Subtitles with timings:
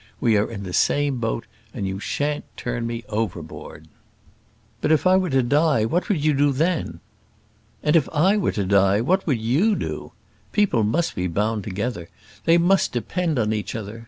[0.19, 1.45] We are in the same boat,
[1.75, 3.87] and you shan't turn me overboard."
[4.81, 7.01] "But if I were to die, what would you do then?"
[7.83, 10.13] "And if I were to die, what would you do?
[10.53, 12.09] People must be bound together.
[12.45, 13.99] They must depend on each other.